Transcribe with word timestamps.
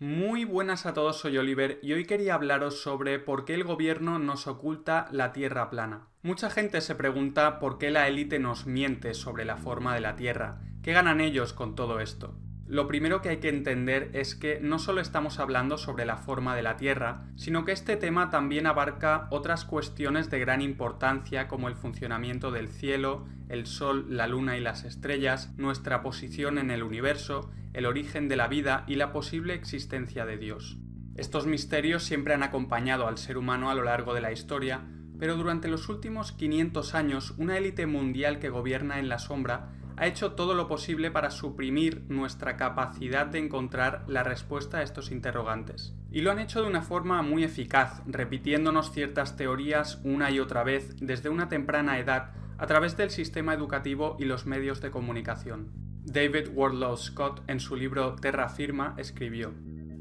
Muy 0.00 0.46
buenas 0.46 0.86
a 0.86 0.94
todos, 0.94 1.18
soy 1.18 1.36
Oliver 1.36 1.78
y 1.82 1.92
hoy 1.92 2.06
quería 2.06 2.32
hablaros 2.32 2.80
sobre 2.80 3.18
por 3.18 3.44
qué 3.44 3.52
el 3.52 3.64
gobierno 3.64 4.18
nos 4.18 4.46
oculta 4.46 5.06
la 5.12 5.34
Tierra 5.34 5.68
plana. 5.68 6.06
Mucha 6.22 6.48
gente 6.48 6.80
se 6.80 6.94
pregunta 6.94 7.58
por 7.58 7.76
qué 7.76 7.90
la 7.90 8.08
élite 8.08 8.38
nos 8.38 8.64
miente 8.64 9.12
sobre 9.12 9.44
la 9.44 9.58
forma 9.58 9.94
de 9.94 10.00
la 10.00 10.16
Tierra. 10.16 10.62
¿Qué 10.82 10.94
ganan 10.94 11.20
ellos 11.20 11.52
con 11.52 11.74
todo 11.74 12.00
esto? 12.00 12.34
Lo 12.70 12.86
primero 12.86 13.20
que 13.20 13.30
hay 13.30 13.38
que 13.38 13.48
entender 13.48 14.10
es 14.12 14.36
que 14.36 14.60
no 14.60 14.78
solo 14.78 15.00
estamos 15.00 15.40
hablando 15.40 15.76
sobre 15.76 16.04
la 16.04 16.16
forma 16.16 16.54
de 16.54 16.62
la 16.62 16.76
Tierra, 16.76 17.24
sino 17.34 17.64
que 17.64 17.72
este 17.72 17.96
tema 17.96 18.30
también 18.30 18.68
abarca 18.68 19.26
otras 19.30 19.64
cuestiones 19.64 20.30
de 20.30 20.38
gran 20.38 20.62
importancia 20.62 21.48
como 21.48 21.66
el 21.66 21.74
funcionamiento 21.74 22.52
del 22.52 22.68
cielo, 22.68 23.26
el 23.48 23.66
Sol, 23.66 24.06
la 24.08 24.28
Luna 24.28 24.56
y 24.56 24.60
las 24.60 24.84
estrellas, 24.84 25.52
nuestra 25.56 26.00
posición 26.00 26.58
en 26.58 26.70
el 26.70 26.84
universo, 26.84 27.50
el 27.72 27.86
origen 27.86 28.28
de 28.28 28.36
la 28.36 28.46
vida 28.46 28.84
y 28.86 28.94
la 28.94 29.10
posible 29.10 29.54
existencia 29.54 30.24
de 30.24 30.36
Dios. 30.36 30.78
Estos 31.16 31.46
misterios 31.46 32.04
siempre 32.04 32.34
han 32.34 32.44
acompañado 32.44 33.08
al 33.08 33.18
ser 33.18 33.36
humano 33.36 33.68
a 33.68 33.74
lo 33.74 33.82
largo 33.82 34.14
de 34.14 34.20
la 34.20 34.30
historia, 34.30 34.82
pero 35.18 35.34
durante 35.36 35.66
los 35.66 35.88
últimos 35.88 36.30
500 36.30 36.94
años 36.94 37.34
una 37.36 37.58
élite 37.58 37.88
mundial 37.88 38.38
que 38.38 38.48
gobierna 38.48 39.00
en 39.00 39.08
la 39.08 39.18
sombra 39.18 39.72
ha 40.00 40.06
hecho 40.06 40.32
todo 40.32 40.54
lo 40.54 40.66
posible 40.66 41.10
para 41.10 41.30
suprimir 41.30 42.06
nuestra 42.08 42.56
capacidad 42.56 43.26
de 43.26 43.38
encontrar 43.38 44.02
la 44.06 44.22
respuesta 44.22 44.78
a 44.78 44.82
estos 44.82 45.10
interrogantes. 45.10 45.94
Y 46.10 46.22
lo 46.22 46.30
han 46.30 46.38
hecho 46.38 46.62
de 46.62 46.68
una 46.68 46.80
forma 46.80 47.20
muy 47.20 47.44
eficaz, 47.44 48.00
repitiéndonos 48.06 48.92
ciertas 48.92 49.36
teorías 49.36 50.00
una 50.02 50.30
y 50.30 50.40
otra 50.40 50.64
vez 50.64 50.96
desde 51.02 51.28
una 51.28 51.50
temprana 51.50 51.98
edad 51.98 52.30
a 52.56 52.66
través 52.66 52.96
del 52.96 53.10
sistema 53.10 53.52
educativo 53.52 54.16
y 54.18 54.24
los 54.24 54.46
medios 54.46 54.80
de 54.80 54.90
comunicación. 54.90 55.68
David 56.02 56.48
Wardlaw 56.54 56.96
Scott 56.96 57.42
en 57.46 57.60
su 57.60 57.76
libro 57.76 58.16
Terra 58.16 58.48
Firma 58.48 58.94
escribió 58.96 59.52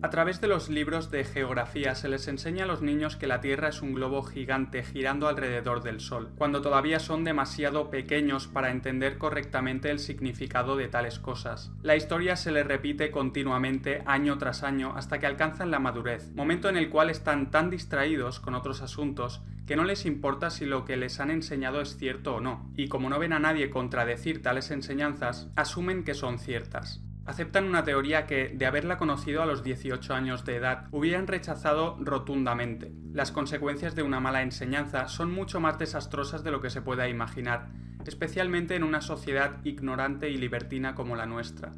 a 0.01 0.09
través 0.09 0.39
de 0.39 0.47
los 0.47 0.69
libros 0.69 1.11
de 1.11 1.25
geografía 1.25 1.93
se 1.93 2.07
les 2.07 2.27
enseña 2.27 2.63
a 2.63 2.67
los 2.67 2.81
niños 2.81 3.17
que 3.17 3.27
la 3.27 3.41
Tierra 3.41 3.67
es 3.67 3.81
un 3.81 3.93
globo 3.93 4.23
gigante 4.23 4.83
girando 4.83 5.27
alrededor 5.27 5.83
del 5.83 5.99
Sol, 5.99 6.29
cuando 6.37 6.61
todavía 6.61 6.99
son 6.99 7.25
demasiado 7.25 7.89
pequeños 7.89 8.47
para 8.47 8.71
entender 8.71 9.17
correctamente 9.17 9.89
el 9.89 9.99
significado 9.99 10.77
de 10.77 10.87
tales 10.87 11.19
cosas. 11.19 11.71
La 11.81 11.97
historia 11.97 12.37
se 12.37 12.51
les 12.51 12.65
repite 12.65 13.11
continuamente 13.11 14.01
año 14.05 14.37
tras 14.37 14.63
año 14.63 14.93
hasta 14.95 15.19
que 15.19 15.27
alcanzan 15.27 15.71
la 15.71 15.79
madurez, 15.79 16.31
momento 16.33 16.69
en 16.69 16.77
el 16.77 16.89
cual 16.89 17.09
están 17.09 17.51
tan 17.51 17.69
distraídos 17.69 18.39
con 18.39 18.55
otros 18.55 18.81
asuntos 18.81 19.41
que 19.67 19.75
no 19.75 19.83
les 19.83 20.05
importa 20.05 20.49
si 20.49 20.65
lo 20.65 20.85
que 20.85 20.97
les 20.97 21.19
han 21.19 21.29
enseñado 21.29 21.81
es 21.81 21.97
cierto 21.97 22.35
o 22.35 22.41
no, 22.41 22.71
y 22.75 22.87
como 22.87 23.09
no 23.09 23.19
ven 23.19 23.33
a 23.33 23.39
nadie 23.39 23.69
contradecir 23.69 24.41
tales 24.41 24.71
enseñanzas, 24.71 25.51
asumen 25.55 26.03
que 26.03 26.15
son 26.15 26.39
ciertas 26.39 27.03
aceptan 27.29 27.65
una 27.65 27.83
teoría 27.83 28.25
que, 28.25 28.49
de 28.49 28.65
haberla 28.65 28.97
conocido 28.97 29.43
a 29.43 29.45
los 29.45 29.63
18 29.63 30.15
años 30.15 30.45
de 30.45 30.55
edad, 30.55 30.87
hubieran 30.89 31.27
rechazado 31.27 31.95
rotundamente. 31.99 32.91
Las 33.13 33.31
consecuencias 33.31 33.93
de 33.93 34.01
una 34.01 34.19
mala 34.19 34.41
enseñanza 34.41 35.07
son 35.07 35.31
mucho 35.31 35.59
más 35.59 35.77
desastrosas 35.77 36.43
de 36.43 36.49
lo 36.49 36.59
que 36.59 36.71
se 36.71 36.81
pueda 36.81 37.07
imaginar, 37.07 37.67
especialmente 38.03 38.75
en 38.75 38.83
una 38.83 39.01
sociedad 39.01 39.63
ignorante 39.63 40.31
y 40.31 40.37
libertina 40.37 40.95
como 40.95 41.15
la 41.15 41.27
nuestra. 41.27 41.71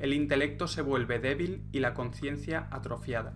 El 0.00 0.12
intelecto 0.12 0.66
se 0.66 0.82
vuelve 0.82 1.20
débil 1.20 1.62
y 1.70 1.78
la 1.78 1.94
conciencia 1.94 2.66
atrofiada. 2.72 3.34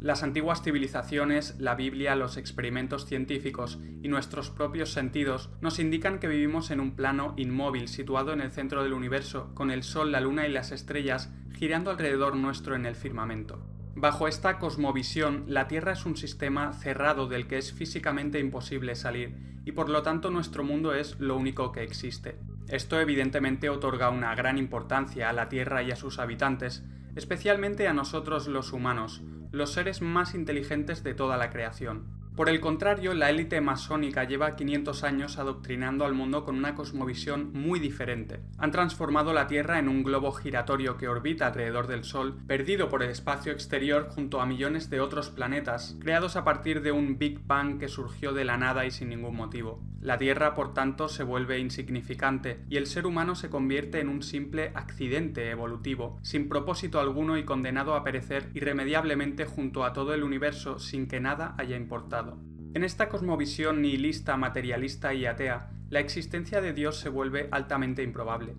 Las 0.00 0.22
antiguas 0.22 0.62
civilizaciones, 0.62 1.56
la 1.58 1.74
Biblia, 1.74 2.14
los 2.14 2.36
experimentos 2.36 3.04
científicos 3.06 3.80
y 4.00 4.06
nuestros 4.06 4.48
propios 4.48 4.92
sentidos 4.92 5.50
nos 5.60 5.80
indican 5.80 6.20
que 6.20 6.28
vivimos 6.28 6.70
en 6.70 6.78
un 6.78 6.94
plano 6.94 7.34
inmóvil 7.36 7.88
situado 7.88 8.32
en 8.32 8.40
el 8.40 8.52
centro 8.52 8.84
del 8.84 8.92
universo, 8.92 9.52
con 9.54 9.72
el 9.72 9.82
Sol, 9.82 10.12
la 10.12 10.20
Luna 10.20 10.46
y 10.46 10.52
las 10.52 10.70
estrellas 10.70 11.32
girando 11.52 11.90
alrededor 11.90 12.36
nuestro 12.36 12.76
en 12.76 12.86
el 12.86 12.94
firmamento. 12.94 13.60
Bajo 13.96 14.28
esta 14.28 14.60
cosmovisión, 14.60 15.46
la 15.48 15.66
Tierra 15.66 15.94
es 15.94 16.06
un 16.06 16.16
sistema 16.16 16.72
cerrado 16.74 17.26
del 17.26 17.48
que 17.48 17.58
es 17.58 17.72
físicamente 17.72 18.38
imposible 18.38 18.94
salir, 18.94 19.34
y 19.64 19.72
por 19.72 19.88
lo 19.88 20.02
tanto 20.02 20.30
nuestro 20.30 20.62
mundo 20.62 20.94
es 20.94 21.18
lo 21.18 21.36
único 21.36 21.72
que 21.72 21.82
existe. 21.82 22.38
Esto 22.68 23.00
evidentemente 23.00 23.68
otorga 23.68 24.10
una 24.10 24.36
gran 24.36 24.56
importancia 24.58 25.28
a 25.28 25.32
la 25.32 25.48
Tierra 25.48 25.82
y 25.82 25.90
a 25.90 25.96
sus 25.96 26.20
habitantes, 26.20 26.84
especialmente 27.16 27.88
a 27.88 27.92
nosotros 27.92 28.48
los 28.48 28.72
humanos, 28.72 29.22
los 29.50 29.72
seres 29.72 30.02
más 30.02 30.34
inteligentes 30.34 31.02
de 31.02 31.14
toda 31.14 31.36
la 31.36 31.50
creación. 31.50 32.17
Por 32.38 32.48
el 32.48 32.60
contrario, 32.60 33.14
la 33.14 33.30
élite 33.30 33.60
masónica 33.60 34.22
lleva 34.22 34.54
500 34.54 35.02
años 35.02 35.38
adoctrinando 35.40 36.04
al 36.04 36.14
mundo 36.14 36.44
con 36.44 36.56
una 36.56 36.76
cosmovisión 36.76 37.50
muy 37.52 37.80
diferente. 37.80 38.38
Han 38.58 38.70
transformado 38.70 39.32
la 39.32 39.48
Tierra 39.48 39.80
en 39.80 39.88
un 39.88 40.04
globo 40.04 40.30
giratorio 40.30 40.96
que 40.96 41.08
orbita 41.08 41.48
alrededor 41.48 41.88
del 41.88 42.04
Sol, 42.04 42.38
perdido 42.46 42.88
por 42.88 43.02
el 43.02 43.10
espacio 43.10 43.50
exterior 43.50 44.06
junto 44.10 44.40
a 44.40 44.46
millones 44.46 44.88
de 44.88 45.00
otros 45.00 45.30
planetas, 45.30 45.96
creados 45.98 46.36
a 46.36 46.44
partir 46.44 46.80
de 46.80 46.92
un 46.92 47.18
Big 47.18 47.44
Bang 47.44 47.80
que 47.80 47.88
surgió 47.88 48.32
de 48.32 48.44
la 48.44 48.56
nada 48.56 48.86
y 48.86 48.92
sin 48.92 49.08
ningún 49.08 49.34
motivo. 49.34 49.82
La 50.00 50.16
Tierra, 50.16 50.54
por 50.54 50.74
tanto, 50.74 51.08
se 51.08 51.24
vuelve 51.24 51.58
insignificante 51.58 52.60
y 52.70 52.76
el 52.76 52.86
ser 52.86 53.04
humano 53.04 53.34
se 53.34 53.50
convierte 53.50 53.98
en 53.98 54.08
un 54.08 54.22
simple 54.22 54.70
accidente 54.76 55.50
evolutivo, 55.50 56.20
sin 56.22 56.48
propósito 56.48 57.00
alguno 57.00 57.36
y 57.36 57.44
condenado 57.44 57.96
a 57.96 58.04
perecer 58.04 58.48
irremediablemente 58.54 59.44
junto 59.44 59.84
a 59.84 59.92
todo 59.92 60.14
el 60.14 60.22
universo 60.22 60.78
sin 60.78 61.08
que 61.08 61.18
nada 61.18 61.56
haya 61.58 61.76
importado. 61.76 62.27
En 62.74 62.84
esta 62.84 63.08
cosmovisión 63.08 63.82
nihilista, 63.82 64.36
materialista 64.36 65.14
y 65.14 65.26
atea, 65.26 65.70
la 65.90 66.00
existencia 66.00 66.60
de 66.60 66.72
Dios 66.72 66.98
se 66.98 67.08
vuelve 67.08 67.48
altamente 67.50 68.02
improbable. 68.02 68.54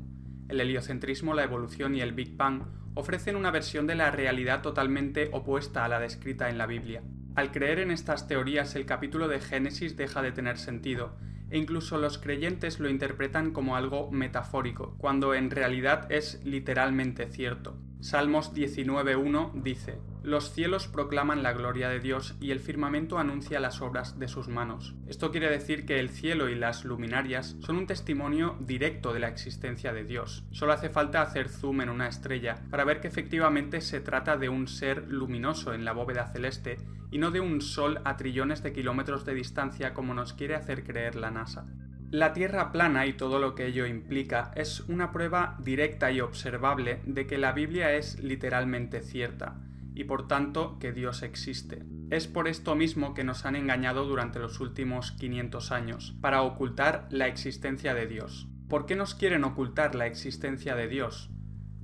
El 0.48 0.62
heliocentrismo, 0.62 1.34
la 1.36 1.44
evolución 1.44 1.96
y 1.96 2.02
el 2.02 2.14
Big 2.14 2.36
Bang 2.36 2.64
ofrecen 2.96 3.36
una 3.36 3.52
versión 3.52 3.86
de 3.86 3.96
la 3.96 4.10
realidad 4.12 4.62
totalmente 4.62 5.30
opuesta 5.32 5.86
a 5.86 5.88
la 5.88 6.00
descrita 6.00 6.50
en 6.50 6.58
la 6.58 6.66
Biblia. 6.66 7.04
Al 7.36 7.52
creer 7.52 7.80
en 7.80 7.92
estas 7.92 8.28
teorías 8.28 8.76
el 8.76 8.86
capítulo 8.86 9.28
de 9.28 9.40
Génesis 9.40 9.96
deja 9.96 10.22
de 10.22 10.32
tener 10.32 10.58
sentido, 10.58 11.16
e 11.52 11.58
incluso 11.58 11.98
los 11.98 12.18
creyentes 12.18 12.80
lo 12.80 12.90
interpretan 12.90 13.52
como 13.52 13.76
algo 13.76 14.12
metafórico, 14.12 14.96
cuando 14.98 15.34
en 15.34 15.50
realidad 15.52 16.12
es 16.12 16.44
literalmente 16.44 17.28
cierto. 17.28 17.78
Salmos 18.02 18.54
19.1 18.54 19.62
dice, 19.62 20.00
Los 20.24 20.52
cielos 20.52 20.88
proclaman 20.88 21.44
la 21.44 21.54
gloria 21.54 21.88
de 21.88 22.02
Dios 22.02 22.36
y 22.42 22.52
el 22.52 22.60
firmamento 22.60 23.20
anuncia 23.20 23.62
las 23.62 23.82
obras 23.82 24.20
de 24.20 24.28
sus 24.28 24.50
manos. 24.50 24.94
Esto 25.08 25.32
quiere 25.32 25.50
decir 25.50 25.86
que 25.86 26.00
el 26.00 26.10
cielo 26.10 26.50
y 26.50 26.56
las 26.56 26.84
luminarias 26.84 27.56
son 27.62 27.78
un 27.78 27.88
testimonio 27.88 28.58
directo 28.60 29.14
de 29.14 29.22
la 29.22 29.30
existencia 29.30 29.94
de 29.94 30.04
Dios. 30.04 30.44
Solo 30.52 30.74
hace 30.74 30.90
falta 30.90 31.22
hacer 31.22 31.48
zoom 31.48 31.82
en 31.82 31.90
una 31.90 32.10
estrella 32.10 32.62
para 32.70 32.84
ver 32.84 33.00
que 33.00 33.08
efectivamente 33.08 33.80
se 33.80 34.02
trata 34.02 34.36
de 34.36 34.50
un 34.50 34.68
ser 34.68 35.08
luminoso 35.08 35.74
en 35.74 35.86
la 35.86 35.94
bóveda 35.94 36.28
celeste 36.28 36.78
y 37.12 37.18
no 37.18 37.32
de 37.32 37.40
un 37.40 37.62
sol 37.62 38.02
a 38.04 38.18
trillones 38.18 38.62
de 38.62 38.74
kilómetros 38.74 39.24
de 39.24 39.36
distancia 39.36 39.94
como 39.94 40.14
nos 40.14 40.34
quiere 40.34 40.56
hacer 40.56 40.84
creer 40.84 41.16
la 41.16 41.32
NASA. 41.32 41.66
La 42.12 42.34
Tierra 42.34 42.72
plana 42.72 43.06
y 43.06 43.14
todo 43.14 43.40
lo 43.40 43.54
que 43.54 43.68
ello 43.68 43.86
implica 43.86 44.52
es 44.56 44.82
una 44.82 45.12
prueba 45.12 45.56
directa 45.60 46.12
y 46.12 46.22
observable 46.22 47.02
de 47.06 47.28
que 47.28 47.38
la 47.38 47.52
Biblia 47.52 47.94
es 47.94 48.20
literalmente 48.20 49.02
cierta, 49.02 49.56
y 50.00 50.06
por 50.06 50.30
tanto 50.30 50.80
que 50.80 50.94
Dios 50.94 51.24
existe. 51.24 51.84
Es 52.10 52.26
por 52.26 52.48
esto 52.48 52.74
mismo 52.74 53.14
que 53.14 53.26
nos 53.26 53.46
han 53.46 53.58
engañado 53.58 54.06
durante 54.06 54.40
los 54.40 54.62
últimos 54.62 55.12
500 55.12 55.74
años, 55.74 56.16
para 56.22 56.42
ocultar 56.42 57.10
la 57.12 57.28
existencia 57.28 57.94
de 57.94 58.08
Dios. 58.08 58.48
¿Por 58.70 58.86
qué 58.86 58.96
nos 58.96 59.14
quieren 59.14 59.44
ocultar 59.44 59.96
la 59.96 60.08
existencia 60.08 60.78
de 60.78 60.88
Dios? 60.88 61.32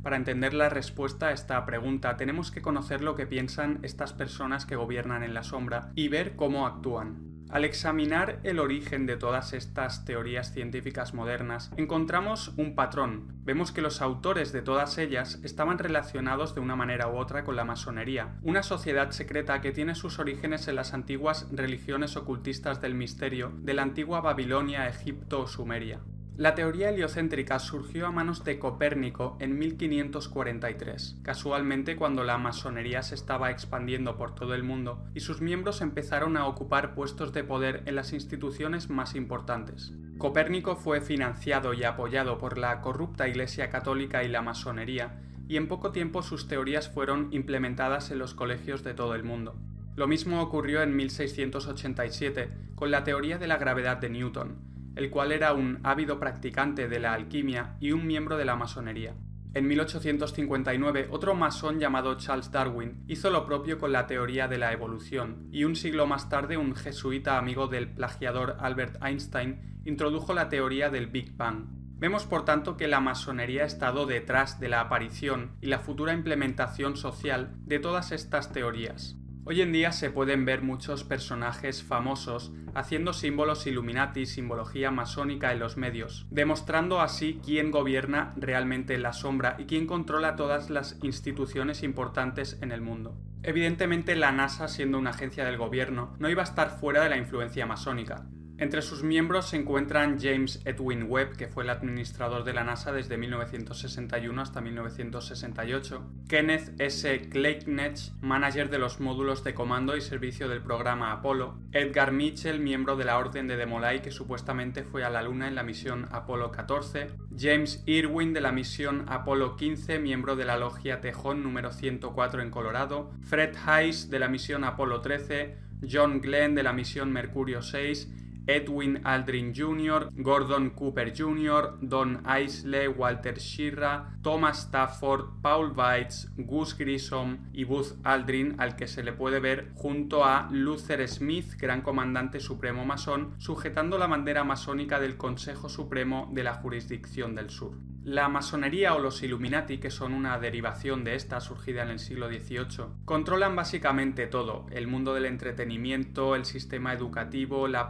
Para 0.01 0.15
entender 0.15 0.53
la 0.53 0.69
respuesta 0.69 1.27
a 1.27 1.31
esta 1.33 1.65
pregunta 1.65 2.15
tenemos 2.15 2.51
que 2.51 2.61
conocer 2.61 3.01
lo 3.01 3.17
que 3.17 3.27
piensan 3.27 3.79
estas 3.83 4.13
personas 4.13 4.65
que 4.65 4.77
gobiernan 4.77 5.21
en 5.21 5.33
la 5.33 5.43
sombra 5.43 5.91
y 5.93 6.07
ver 6.07 6.37
cómo 6.37 6.67
actúan. 6.67 7.34
Al 7.49 7.63
examinar 7.63 8.39
el 8.43 8.59
origen 8.59 9.05
de 9.05 9.17
todas 9.17 9.53
estas 9.53 10.03
teorías 10.03 10.51
científicas 10.51 11.13
modernas, 11.13 11.71
encontramos 11.77 12.53
un 12.57 12.75
patrón. 12.75 13.33
Vemos 13.43 13.71
que 13.71 13.81
los 13.81 14.01
autores 14.01 14.51
de 14.51 14.61
todas 14.61 14.97
ellas 14.97 15.39
estaban 15.43 15.77
relacionados 15.77 16.55
de 16.55 16.61
una 16.61 16.75
manera 16.75 17.07
u 17.07 17.17
otra 17.17 17.43
con 17.43 17.55
la 17.55 17.63
masonería, 17.63 18.35
una 18.41 18.63
sociedad 18.63 19.11
secreta 19.11 19.61
que 19.61 19.71
tiene 19.71 19.95
sus 19.95 20.17
orígenes 20.19 20.67
en 20.67 20.75
las 20.75 20.93
antiguas 20.93 21.47
religiones 21.51 22.17
ocultistas 22.17 22.81
del 22.81 22.95
misterio 22.95 23.51
de 23.57 23.73
la 23.75 23.83
antigua 23.83 24.21
Babilonia, 24.21 24.87
Egipto 24.87 25.41
o 25.41 25.47
Sumeria. 25.47 25.99
La 26.37 26.53
teoría 26.53 26.89
heliocéntrica 26.89 27.59
surgió 27.59 28.07
a 28.07 28.11
manos 28.11 28.43
de 28.43 28.59
Copérnico 28.59 29.37
en 29.39 29.57
1543, 29.57 31.21
casualmente 31.23 31.95
cuando 31.95 32.25
la 32.25 32.37
masonería 32.37 33.03
se 33.03 33.15
estaba 33.15 33.51
expandiendo 33.51 34.17
por 34.17 34.35
todo 34.35 34.53
el 34.53 34.61
mundo 34.61 35.05
y 35.13 35.21
sus 35.21 35.39
miembros 35.39 35.79
empezaron 35.79 36.35
a 36.35 36.45
ocupar 36.45 36.93
puestos 36.93 37.31
de 37.31 37.45
poder 37.45 37.83
en 37.85 37.95
las 37.95 38.11
instituciones 38.11 38.89
más 38.89 39.15
importantes. 39.15 39.93
Copérnico 40.17 40.75
fue 40.75 40.99
financiado 40.99 41.73
y 41.73 41.85
apoyado 41.85 42.37
por 42.37 42.57
la 42.57 42.81
corrupta 42.81 43.29
Iglesia 43.29 43.69
Católica 43.69 44.25
y 44.25 44.27
la 44.27 44.41
masonería, 44.41 45.21
y 45.47 45.55
en 45.55 45.69
poco 45.69 45.93
tiempo 45.93 46.21
sus 46.21 46.49
teorías 46.49 46.89
fueron 46.89 47.29
implementadas 47.31 48.11
en 48.11 48.19
los 48.19 48.33
colegios 48.33 48.83
de 48.83 48.93
todo 48.93 49.15
el 49.15 49.23
mundo. 49.23 49.55
Lo 49.95 50.05
mismo 50.05 50.41
ocurrió 50.41 50.81
en 50.81 50.97
1687 50.97 52.49
con 52.75 52.91
la 52.91 53.05
teoría 53.05 53.37
de 53.37 53.47
la 53.47 53.55
gravedad 53.55 53.95
de 53.95 54.09
Newton, 54.09 54.74
el 54.95 55.09
cual 55.09 55.31
era 55.31 55.53
un 55.53 55.79
ávido 55.83 56.19
practicante 56.19 56.87
de 56.87 56.99
la 56.99 57.13
alquimia 57.13 57.75
y 57.79 57.91
un 57.91 58.07
miembro 58.07 58.37
de 58.37 58.45
la 58.45 58.55
masonería. 58.55 59.15
En 59.55 59.67
1859, 59.67 61.07
otro 61.11 61.33
masón 61.33 61.79
llamado 61.79 62.15
Charles 62.15 62.51
Darwin 62.51 63.05
hizo 63.07 63.29
lo 63.29 63.45
propio 63.45 63.77
con 63.77 63.93
la 63.93 64.05
teoría 64.05 64.49
de 64.49 64.57
la 64.57 64.73
evolución, 64.73 65.47
y 65.49 65.63
un 65.63 65.77
siglo 65.77 66.07
más 66.07 66.27
tarde 66.27 66.57
un 66.57 66.75
jesuita 66.75 67.37
amigo 67.37 67.67
del 67.67 67.87
plagiador 67.87 68.57
Albert 68.59 69.01
Einstein 69.01 69.79
introdujo 69.85 70.33
la 70.33 70.49
teoría 70.49 70.89
del 70.89 71.07
Big 71.07 71.37
Bang. 71.37 71.67
Vemos 71.97 72.25
por 72.25 72.43
tanto 72.43 72.75
que 72.75 72.89
la 72.89 72.99
masonería 72.99 73.63
ha 73.63 73.65
estado 73.65 74.05
detrás 74.05 74.59
de 74.59 74.67
la 74.67 74.81
aparición 74.81 75.55
y 75.61 75.67
la 75.67 75.79
futura 75.79 76.13
implementación 76.13 76.97
social 76.97 77.55
de 77.63 77.79
todas 77.79 78.11
estas 78.11 78.51
teorías. 78.51 79.15
Hoy 79.47 79.61
en 79.61 79.71
día 79.71 79.91
se 79.91 80.09
pueden 80.09 80.43
ver 80.43 80.63
muchos 80.63 81.03
personajes 81.03 81.83
famosos 81.83 82.51
haciendo 82.73 83.13
símbolos 83.13 83.67
Illuminati, 83.67 84.25
simbología 84.25 84.89
masónica 84.89 85.51
en 85.51 85.59
los 85.59 85.77
medios, 85.77 86.25
demostrando 86.31 86.99
así 86.99 87.39
quién 87.45 87.69
gobierna 87.69 88.33
realmente 88.37 88.95
en 88.95 89.03
la 89.03 89.13
sombra 89.13 89.55
y 89.59 89.65
quién 89.65 89.85
controla 89.85 90.35
todas 90.35 90.71
las 90.71 90.97
instituciones 91.03 91.83
importantes 91.83 92.57
en 92.63 92.71
el 92.71 92.81
mundo. 92.81 93.19
Evidentemente 93.43 94.15
la 94.15 94.31
NASA, 94.31 94.67
siendo 94.67 94.97
una 94.97 95.11
agencia 95.11 95.45
del 95.45 95.57
gobierno, 95.57 96.15
no 96.17 96.27
iba 96.27 96.41
a 96.41 96.45
estar 96.45 96.79
fuera 96.79 97.03
de 97.03 97.09
la 97.09 97.17
influencia 97.17 97.67
masónica, 97.67 98.25
entre 98.57 98.81
sus 98.81 99.03
miembros 99.03 99.49
se 99.49 99.57
encuentran 99.57 100.17
James 100.17 100.61
Edwin 100.63 101.07
Webb, 101.09 101.35
que 101.35 101.47
fue 101.47 101.65
el 101.65 101.69
administrador 101.69 102.45
de 102.45 102.53
la 102.53 102.63
NASA 102.63 102.93
desde 102.93 103.17
1961 103.17 104.41
hasta 104.41 104.61
1968, 104.61 106.01
Kenneth 106.29 106.79
S. 106.79 107.27
Kleiknech, 107.29 108.13
manager 108.21 108.69
de 108.69 108.79
los 108.79 109.01
módulos 109.01 109.43
de 109.43 109.53
comando 109.53 109.97
y 109.97 110.01
servicio 110.01 110.47
del 110.47 110.61
programa 110.61 111.11
Apolo, 111.11 111.57
Edgar 111.73 112.13
Mitchell, 112.13 112.61
miembro 112.61 112.95
de 112.95 113.03
la 113.03 113.17
Orden 113.17 113.49
de 113.49 113.57
Demolay, 113.57 114.01
que 114.01 114.11
supuestamente 114.11 114.83
fue 114.83 115.03
a 115.03 115.09
la 115.09 115.21
Luna 115.21 115.49
en 115.49 115.55
la 115.55 115.63
misión 115.63 116.07
Apolo 116.11 116.51
14, 116.51 117.07
James 117.37 117.83
Irwin 117.85 118.31
de 118.31 118.39
la 118.39 118.53
misión 118.53 119.03
Apolo 119.09 119.57
15, 119.57 119.99
miembro 119.99 120.37
de 120.37 120.45
la 120.45 120.55
Logia 120.55 121.01
Tejón 121.01 121.43
número 121.43 121.73
104 121.73 122.41
en 122.41 122.51
Colorado, 122.51 123.11
Fred 123.21 123.53
Hayes 123.65 124.09
de 124.09 124.19
la 124.19 124.29
misión 124.29 124.63
Apolo 124.63 125.01
13, 125.01 125.57
John 125.91 126.21
Glenn 126.21 126.55
de 126.55 126.63
la 126.63 126.71
misión 126.71 127.11
Mercurio 127.11 127.61
6 127.61 128.21
Edwin 128.47 129.01
Aldrin 129.03 129.53
Jr., 129.55 130.09
Gordon 130.13 130.71
Cooper 130.71 131.13
Jr., 131.15 131.77
Don 131.81 132.23
Isley, 132.41 132.87
Walter 132.87 133.37
Shirra, 133.37 134.17
Thomas 134.21 134.59
Stafford, 134.63 135.41
Paul 135.41 135.73
Weitz, 135.75 136.29
Gus 136.37 136.77
Grissom 136.77 137.49
y 137.53 137.63
Buzz 137.63 137.95
Aldrin, 138.03 138.55
al 138.57 138.75
que 138.75 138.87
se 138.87 139.03
le 139.03 139.13
puede 139.13 139.39
ver 139.39 139.71
junto 139.75 140.25
a 140.25 140.47
Luther 140.51 141.07
Smith, 141.07 141.53
gran 141.57 141.81
comandante 141.81 142.39
supremo 142.39 142.85
masón, 142.85 143.33
sujetando 143.37 143.97
la 143.97 144.07
bandera 144.07 144.43
masónica 144.43 144.99
del 144.99 145.17
Consejo 145.17 145.69
Supremo 145.69 146.29
de 146.33 146.43
la 146.43 146.53
Jurisdicción 146.55 147.35
del 147.35 147.49
Sur. 147.49 147.77
La 148.05 148.29
masonería 148.29 148.93
o 148.93 148.99
los 148.99 149.23
Illuminati, 149.23 149.79
que 149.79 149.89
son 149.89 150.13
una 150.13 150.37
derivación 150.37 151.03
de 151.03 151.15
esta 151.15 151.41
surgida 151.41 151.81
en 151.81 151.89
el 151.89 151.97
siglo 151.97 152.27
XVIII, 152.27 152.85
controlan 153.03 153.55
básicamente 153.55 154.27
todo, 154.27 154.67
el 154.69 154.85
mundo 154.85 155.15
del 155.15 155.25
entretenimiento, 155.25 156.35
el 156.35 156.45
sistema 156.45 156.93
educativo, 156.93 157.67
la 157.67 157.89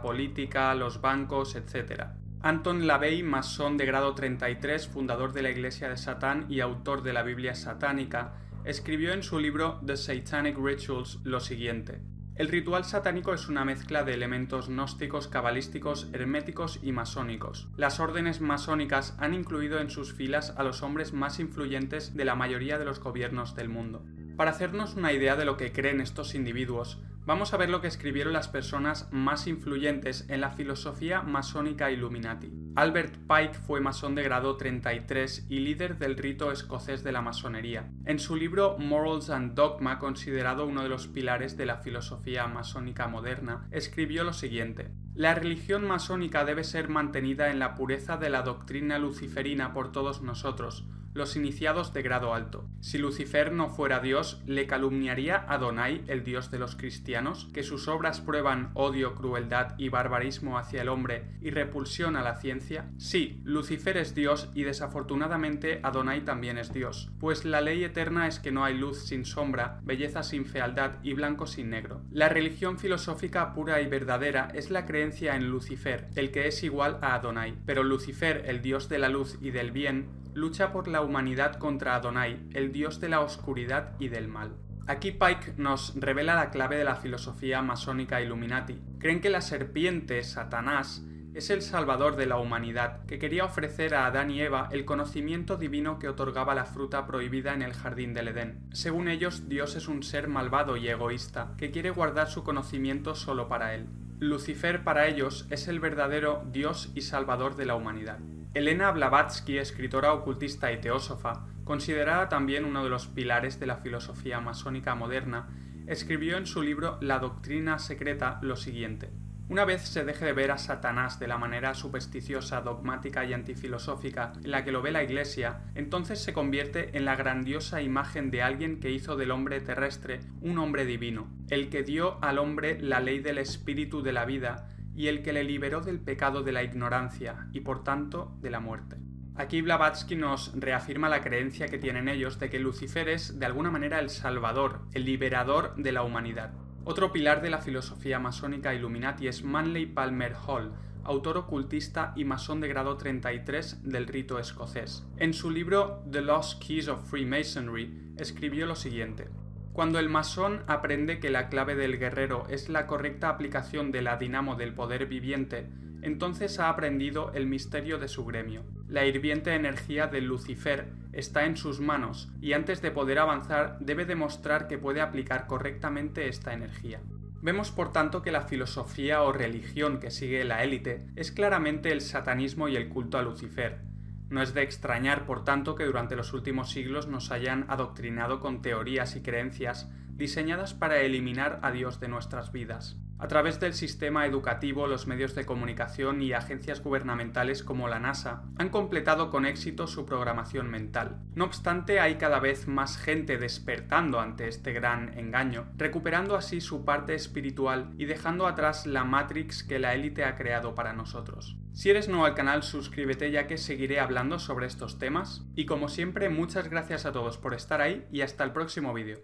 los 0.76 1.00
bancos, 1.00 1.56
etc. 1.56 2.04
Anton 2.42 2.86
LaVey, 2.86 3.22
masón 3.22 3.76
de 3.76 3.86
grado 3.86 4.14
33, 4.14 4.86
fundador 4.88 5.32
de 5.32 5.42
la 5.42 5.50
Iglesia 5.50 5.88
de 5.88 5.96
Satán 5.96 6.46
y 6.48 6.60
autor 6.60 7.02
de 7.02 7.12
la 7.12 7.22
Biblia 7.22 7.54
satánica, 7.54 8.34
escribió 8.64 9.12
en 9.12 9.22
su 9.22 9.38
libro 9.38 9.80
The 9.84 9.96
Satanic 9.96 10.56
Rituals 10.58 11.20
lo 11.24 11.40
siguiente. 11.40 12.00
El 12.36 12.48
ritual 12.48 12.84
satánico 12.84 13.32
es 13.32 13.48
una 13.48 13.64
mezcla 13.64 14.04
de 14.04 14.12
elementos 14.12 14.68
gnósticos, 14.68 15.26
cabalísticos, 15.26 16.10
herméticos 16.12 16.80
y 16.82 16.92
masónicos. 16.92 17.68
Las 17.76 17.98
órdenes 17.98 18.42
masónicas 18.42 19.16
han 19.18 19.32
incluido 19.32 19.80
en 19.80 19.88
sus 19.88 20.12
filas 20.12 20.52
a 20.58 20.62
los 20.62 20.82
hombres 20.82 21.14
más 21.14 21.40
influyentes 21.40 22.14
de 22.14 22.26
la 22.26 22.34
mayoría 22.34 22.78
de 22.78 22.84
los 22.84 23.00
gobiernos 23.00 23.56
del 23.56 23.70
mundo. 23.70 24.04
Para 24.36 24.50
hacernos 24.50 24.96
una 24.96 25.14
idea 25.14 25.34
de 25.34 25.46
lo 25.46 25.56
que 25.56 25.72
creen 25.72 26.02
estos 26.02 26.34
individuos, 26.34 27.00
Vamos 27.26 27.52
a 27.52 27.56
ver 27.56 27.70
lo 27.70 27.80
que 27.80 27.88
escribieron 27.88 28.32
las 28.32 28.46
personas 28.46 29.08
más 29.10 29.48
influyentes 29.48 30.26
en 30.28 30.40
la 30.40 30.52
filosofía 30.52 31.22
masónica 31.22 31.90
Illuminati. 31.90 32.52
Albert 32.76 33.16
Pike 33.26 33.54
fue 33.66 33.80
masón 33.80 34.14
de 34.14 34.22
grado 34.22 34.56
33 34.56 35.46
y 35.48 35.58
líder 35.58 35.98
del 35.98 36.16
rito 36.16 36.52
escocés 36.52 37.02
de 37.02 37.10
la 37.10 37.22
masonería. 37.22 37.90
En 38.04 38.20
su 38.20 38.36
libro 38.36 38.78
Morals 38.78 39.30
and 39.30 39.54
Dogma, 39.54 39.98
considerado 39.98 40.66
uno 40.66 40.84
de 40.84 40.88
los 40.88 41.08
pilares 41.08 41.56
de 41.56 41.66
la 41.66 41.78
filosofía 41.78 42.46
masónica 42.46 43.08
moderna, 43.08 43.66
escribió 43.72 44.22
lo 44.22 44.32
siguiente. 44.32 44.92
La 45.16 45.34
religión 45.34 45.84
masónica 45.84 46.44
debe 46.44 46.62
ser 46.62 46.88
mantenida 46.88 47.50
en 47.50 47.58
la 47.58 47.74
pureza 47.74 48.18
de 48.18 48.30
la 48.30 48.42
doctrina 48.42 49.00
luciferina 49.00 49.72
por 49.72 49.90
todos 49.90 50.22
nosotros, 50.22 50.86
los 51.16 51.34
iniciados 51.34 51.92
de 51.92 52.02
grado 52.02 52.34
alto. 52.34 52.68
Si 52.80 52.98
Lucifer 52.98 53.50
no 53.50 53.68
fuera 53.68 54.00
Dios, 54.00 54.42
¿le 54.46 54.66
calumniaría 54.66 55.44
a 55.48 55.58
Donai, 55.58 56.04
el 56.06 56.22
Dios 56.22 56.50
de 56.50 56.58
los 56.58 56.76
cristianos, 56.76 57.48
que 57.52 57.62
sus 57.62 57.88
obras 57.88 58.20
prueban 58.20 58.70
odio, 58.74 59.14
crueldad 59.14 59.74
y 59.78 59.88
barbarismo 59.88 60.58
hacia 60.58 60.82
el 60.82 60.88
hombre 60.88 61.24
y 61.40 61.50
repulsión 61.50 62.16
a 62.16 62.22
la 62.22 62.36
ciencia? 62.36 62.90
Sí, 62.98 63.40
Lucifer 63.44 63.96
es 63.96 64.14
Dios 64.14 64.50
y 64.54 64.64
desafortunadamente 64.64 65.80
Adonai 65.82 66.24
también 66.24 66.58
es 66.58 66.72
Dios, 66.72 67.10
pues 67.18 67.44
la 67.44 67.60
ley 67.60 67.82
eterna 67.82 68.28
es 68.28 68.38
que 68.38 68.52
no 68.52 68.64
hay 68.64 68.76
luz 68.76 69.06
sin 69.06 69.24
sombra, 69.24 69.80
belleza 69.84 70.22
sin 70.22 70.44
fealdad 70.44 70.96
y 71.02 71.14
blanco 71.14 71.46
sin 71.46 71.70
negro. 71.70 72.02
La 72.10 72.28
religión 72.28 72.78
filosófica 72.78 73.54
pura 73.54 73.80
y 73.80 73.86
verdadera 73.86 74.48
es 74.54 74.70
la 74.70 74.84
creencia 74.84 75.34
en 75.34 75.48
Lucifer, 75.48 76.08
el 76.14 76.30
que 76.30 76.46
es 76.46 76.62
igual 76.62 76.98
a 77.00 77.14
Adonai, 77.14 77.54
pero 77.64 77.82
Lucifer, 77.82 78.44
el 78.46 78.60
Dios 78.60 78.88
de 78.88 78.98
la 78.98 79.08
luz 79.08 79.38
y 79.40 79.50
del 79.50 79.70
bien, 79.70 80.25
lucha 80.36 80.70
por 80.70 80.86
la 80.86 81.00
humanidad 81.00 81.56
contra 81.56 81.94
Adonai, 81.94 82.38
el 82.52 82.70
dios 82.70 83.00
de 83.00 83.08
la 83.08 83.20
oscuridad 83.20 83.94
y 83.98 84.08
del 84.08 84.28
mal. 84.28 84.52
Aquí 84.86 85.10
Pike 85.10 85.54
nos 85.56 85.94
revela 85.96 86.34
la 86.34 86.50
clave 86.50 86.76
de 86.76 86.84
la 86.84 86.96
filosofía 86.96 87.62
masónica 87.62 88.20
Illuminati. 88.20 88.78
Creen 88.98 89.22
que 89.22 89.30
la 89.30 89.40
serpiente, 89.40 90.22
Satanás, 90.22 91.02
es 91.32 91.48
el 91.48 91.62
salvador 91.62 92.16
de 92.16 92.26
la 92.26 92.36
humanidad, 92.36 93.06
que 93.06 93.18
quería 93.18 93.46
ofrecer 93.46 93.94
a 93.94 94.04
Adán 94.04 94.30
y 94.30 94.42
Eva 94.42 94.68
el 94.72 94.84
conocimiento 94.84 95.56
divino 95.56 95.98
que 95.98 96.08
otorgaba 96.08 96.54
la 96.54 96.66
fruta 96.66 97.06
prohibida 97.06 97.54
en 97.54 97.62
el 97.62 97.72
jardín 97.72 98.12
del 98.12 98.28
Edén. 98.28 98.60
Según 98.72 99.08
ellos, 99.08 99.48
Dios 99.48 99.74
es 99.74 99.88
un 99.88 100.02
ser 100.02 100.28
malvado 100.28 100.76
y 100.76 100.86
egoísta, 100.86 101.54
que 101.56 101.70
quiere 101.70 101.88
guardar 101.88 102.28
su 102.28 102.44
conocimiento 102.44 103.14
solo 103.14 103.48
para 103.48 103.74
él. 103.74 103.86
Lucifer 104.18 104.84
para 104.84 105.06
ellos 105.08 105.46
es 105.48 105.66
el 105.66 105.80
verdadero 105.80 106.44
Dios 106.52 106.92
y 106.94 107.00
Salvador 107.00 107.56
de 107.56 107.64
la 107.64 107.74
humanidad. 107.74 108.18
Elena 108.56 108.90
Blavatsky, 108.90 109.58
escritora 109.58 110.14
ocultista 110.14 110.72
y 110.72 110.80
teósofa, 110.80 111.44
considerada 111.64 112.30
también 112.30 112.64
uno 112.64 112.84
de 112.84 112.88
los 112.88 113.06
pilares 113.06 113.60
de 113.60 113.66
la 113.66 113.76
filosofía 113.76 114.40
masónica 114.40 114.94
moderna, 114.94 115.50
escribió 115.86 116.38
en 116.38 116.46
su 116.46 116.62
libro 116.62 116.96
La 117.02 117.18
doctrina 117.18 117.78
secreta 117.78 118.38
lo 118.40 118.56
siguiente. 118.56 119.10
Una 119.50 119.66
vez 119.66 119.82
se 119.82 120.06
deje 120.06 120.24
de 120.24 120.32
ver 120.32 120.52
a 120.52 120.56
Satanás 120.56 121.18
de 121.18 121.28
la 121.28 121.36
manera 121.36 121.74
supersticiosa, 121.74 122.62
dogmática 122.62 123.26
y 123.26 123.34
antifilosófica 123.34 124.32
en 124.42 124.50
la 124.50 124.64
que 124.64 124.72
lo 124.72 124.80
ve 124.80 124.90
la 124.90 125.02
Iglesia, 125.02 125.60
entonces 125.74 126.18
se 126.18 126.32
convierte 126.32 126.96
en 126.96 127.04
la 127.04 127.14
grandiosa 127.14 127.82
imagen 127.82 128.30
de 128.30 128.40
alguien 128.40 128.80
que 128.80 128.90
hizo 128.90 129.16
del 129.16 129.32
hombre 129.32 129.60
terrestre 129.60 130.20
un 130.40 130.56
hombre 130.56 130.86
divino, 130.86 131.28
el 131.50 131.68
que 131.68 131.82
dio 131.82 132.16
al 132.24 132.38
hombre 132.38 132.80
la 132.80 133.00
ley 133.00 133.18
del 133.18 133.36
espíritu 133.36 134.00
de 134.00 134.14
la 134.14 134.24
vida 134.24 134.72
y 134.96 135.08
el 135.08 135.22
que 135.22 135.32
le 135.32 135.44
liberó 135.44 135.80
del 135.80 136.00
pecado 136.00 136.42
de 136.42 136.52
la 136.52 136.64
ignorancia 136.64 137.48
y 137.52 137.60
por 137.60 137.84
tanto 137.84 138.36
de 138.40 138.50
la 138.50 138.60
muerte. 138.60 138.96
Aquí 139.36 139.60
Blavatsky 139.60 140.16
nos 140.16 140.52
reafirma 140.54 141.10
la 141.10 141.20
creencia 141.20 141.68
que 141.68 141.78
tienen 141.78 142.08
ellos 142.08 142.38
de 142.38 142.48
que 142.48 142.58
Lucifer 142.58 143.08
es 143.10 143.38
de 143.38 143.44
alguna 143.44 143.70
manera 143.70 144.00
el 144.00 144.08
salvador, 144.08 144.80
el 144.94 145.04
liberador 145.04 145.74
de 145.76 145.92
la 145.92 146.02
humanidad. 146.02 146.54
Otro 146.84 147.12
pilar 147.12 147.42
de 147.42 147.50
la 147.50 147.58
filosofía 147.58 148.18
masónica 148.18 148.72
Illuminati 148.72 149.28
es 149.28 149.44
Manley 149.44 149.84
Palmer 149.84 150.34
Hall, 150.46 150.72
autor 151.04 151.36
ocultista 151.36 152.14
y 152.16 152.24
masón 152.24 152.60
de 152.62 152.68
grado 152.68 152.96
33 152.96 153.82
del 153.82 154.06
rito 154.06 154.38
escocés. 154.38 155.06
En 155.18 155.34
su 155.34 155.50
libro 155.50 156.02
The 156.10 156.22
Lost 156.22 156.62
Keys 156.62 156.88
of 156.88 157.08
Freemasonry 157.10 158.14
escribió 158.16 158.66
lo 158.66 158.74
siguiente. 158.74 159.28
Cuando 159.76 159.98
el 159.98 160.08
masón 160.08 160.62
aprende 160.68 161.20
que 161.20 161.28
la 161.28 161.50
clave 161.50 161.74
del 161.74 161.98
guerrero 161.98 162.46
es 162.48 162.70
la 162.70 162.86
correcta 162.86 163.28
aplicación 163.28 163.92
de 163.92 164.00
la 164.00 164.16
dinamo 164.16 164.54
del 164.54 164.72
poder 164.72 165.04
viviente, 165.04 165.66
entonces 166.00 166.58
ha 166.58 166.70
aprendido 166.70 167.30
el 167.34 167.44
misterio 167.44 167.98
de 167.98 168.08
su 168.08 168.24
gremio. 168.24 168.62
La 168.88 169.04
hirviente 169.04 169.54
energía 169.54 170.06
del 170.06 170.28
Lucifer 170.28 170.86
está 171.12 171.44
en 171.44 171.58
sus 171.58 171.78
manos 171.78 172.32
y 172.40 172.54
antes 172.54 172.80
de 172.80 172.90
poder 172.90 173.18
avanzar 173.18 173.76
debe 173.80 174.06
demostrar 174.06 174.66
que 174.66 174.78
puede 174.78 175.02
aplicar 175.02 175.46
correctamente 175.46 176.26
esta 176.26 176.54
energía. 176.54 177.02
Vemos 177.42 177.70
por 177.70 177.92
tanto 177.92 178.22
que 178.22 178.32
la 178.32 178.48
filosofía 178.48 179.20
o 179.24 179.30
religión 179.30 180.00
que 180.00 180.10
sigue 180.10 180.42
la 180.44 180.64
élite 180.64 181.06
es 181.16 181.32
claramente 181.32 181.92
el 181.92 182.00
satanismo 182.00 182.68
y 182.68 182.76
el 182.76 182.88
culto 182.88 183.18
a 183.18 183.22
Lucifer, 183.22 183.82
no 184.28 184.42
es 184.42 184.54
de 184.54 184.62
extrañar, 184.62 185.24
por 185.24 185.44
tanto, 185.44 185.74
que 185.74 185.84
durante 185.84 186.16
los 186.16 186.32
últimos 186.32 186.70
siglos 186.70 187.06
nos 187.06 187.30
hayan 187.30 187.64
adoctrinado 187.68 188.40
con 188.40 188.62
teorías 188.62 189.16
y 189.16 189.22
creencias 189.22 189.88
diseñadas 190.16 190.74
para 190.74 191.00
eliminar 191.00 191.60
a 191.62 191.70
Dios 191.70 192.00
de 192.00 192.08
nuestras 192.08 192.50
vidas. 192.52 192.96
A 193.18 193.28
través 193.28 193.60
del 193.60 193.72
sistema 193.72 194.26
educativo, 194.26 194.86
los 194.86 195.06
medios 195.06 195.34
de 195.34 195.46
comunicación 195.46 196.20
y 196.20 196.34
agencias 196.34 196.82
gubernamentales 196.82 197.62
como 197.62 197.88
la 197.88 197.98
NASA 197.98 198.42
han 198.58 198.68
completado 198.68 199.30
con 199.30 199.46
éxito 199.46 199.86
su 199.86 200.04
programación 200.04 200.70
mental. 200.70 201.22
No 201.34 201.44
obstante, 201.44 201.98
hay 201.98 202.16
cada 202.16 202.40
vez 202.40 202.68
más 202.68 202.98
gente 202.98 203.38
despertando 203.38 204.20
ante 204.20 204.48
este 204.48 204.72
gran 204.74 205.16
engaño, 205.18 205.66
recuperando 205.76 206.36
así 206.36 206.60
su 206.60 206.84
parte 206.84 207.14
espiritual 207.14 207.94
y 207.96 208.04
dejando 208.04 208.46
atrás 208.46 208.86
la 208.86 209.04
Matrix 209.04 209.62
que 209.62 209.78
la 209.78 209.94
élite 209.94 210.24
ha 210.24 210.36
creado 210.36 210.74
para 210.74 210.92
nosotros. 210.92 211.56
Si 211.76 211.90
eres 211.90 212.08
nuevo 212.08 212.24
al 212.24 212.34
canal, 212.34 212.62
suscríbete 212.62 213.30
ya 213.30 213.46
que 213.46 213.58
seguiré 213.58 214.00
hablando 214.00 214.38
sobre 214.38 214.66
estos 214.66 214.98
temas. 214.98 215.44
Y 215.54 215.66
como 215.66 215.90
siempre, 215.90 216.30
muchas 216.30 216.70
gracias 216.70 217.04
a 217.04 217.12
todos 217.12 217.36
por 217.36 217.52
estar 217.52 217.82
ahí 217.82 218.06
y 218.10 218.22
hasta 218.22 218.44
el 218.44 218.52
próximo 218.52 218.94
vídeo. 218.94 219.20